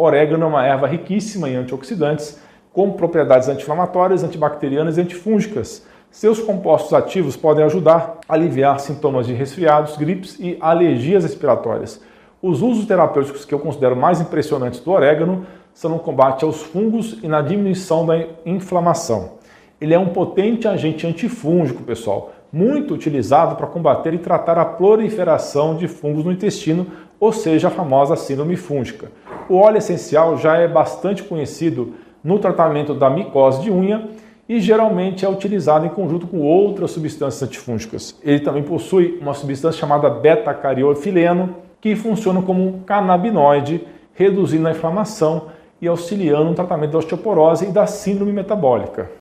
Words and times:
Orégano 0.00 0.44
é 0.44 0.46
uma 0.46 0.64
erva 0.64 0.86
riquíssima 0.86 1.50
em 1.50 1.56
antioxidantes, 1.56 2.38
com 2.72 2.92
propriedades 2.92 3.48
anti-inflamatórias, 3.48 4.22
antibacterianas 4.22 4.96
e 4.96 5.00
antifúngicas. 5.00 5.84
Seus 6.08 6.38
compostos 6.38 6.92
ativos 6.94 7.36
podem 7.36 7.64
ajudar 7.64 8.18
a 8.28 8.34
aliviar 8.34 8.78
sintomas 8.78 9.26
de 9.26 9.32
resfriados, 9.32 9.96
gripes 9.96 10.38
e 10.38 10.56
alergias 10.60 11.24
respiratórias. 11.24 12.00
Os 12.40 12.62
usos 12.62 12.86
terapêuticos 12.86 13.44
que 13.44 13.52
eu 13.52 13.58
considero 13.58 13.96
mais 13.96 14.20
impressionantes 14.20 14.78
do 14.78 14.92
orégano 14.92 15.44
são 15.74 15.90
no 15.90 15.98
combate 15.98 16.44
aos 16.44 16.62
fungos 16.62 17.18
e 17.20 17.26
na 17.26 17.42
diminuição 17.42 18.06
da 18.06 18.24
inflamação. 18.46 19.32
Ele 19.80 19.94
é 19.94 19.98
um 19.98 20.10
potente 20.10 20.68
agente 20.68 21.08
antifúngico, 21.08 21.82
pessoal, 21.82 22.30
muito 22.52 22.94
utilizado 22.94 23.56
para 23.56 23.66
combater 23.66 24.14
e 24.14 24.18
tratar 24.18 24.58
a 24.58 24.64
proliferação 24.64 25.74
de 25.74 25.88
fungos 25.88 26.24
no 26.24 26.30
intestino, 26.30 26.86
ou 27.18 27.32
seja, 27.32 27.66
a 27.66 27.70
famosa 27.72 28.14
síndrome 28.14 28.54
fúngica. 28.54 29.10
O 29.48 29.56
óleo 29.56 29.78
essencial 29.78 30.36
já 30.36 30.56
é 30.56 30.68
bastante 30.68 31.22
conhecido 31.22 31.94
no 32.22 32.38
tratamento 32.38 32.92
da 32.92 33.08
micose 33.08 33.62
de 33.62 33.70
unha 33.70 34.08
e 34.46 34.60
geralmente 34.60 35.24
é 35.24 35.28
utilizado 35.28 35.86
em 35.86 35.88
conjunto 35.88 36.26
com 36.26 36.40
outras 36.40 36.90
substâncias 36.90 37.42
antifúngicas. 37.42 38.18
Ele 38.22 38.40
também 38.40 38.62
possui 38.62 39.18
uma 39.20 39.32
substância 39.32 39.80
chamada 39.80 40.10
beta-cariofileno, 40.10 41.56
que 41.80 41.96
funciona 41.96 42.42
como 42.42 42.66
um 42.66 42.80
canabinoide, 42.80 43.86
reduzindo 44.14 44.68
a 44.68 44.72
inflamação 44.72 45.46
e 45.80 45.88
auxiliando 45.88 46.44
no 46.44 46.54
tratamento 46.54 46.92
da 46.92 46.98
osteoporose 46.98 47.66
e 47.66 47.72
da 47.72 47.86
síndrome 47.86 48.32
metabólica. 48.32 49.10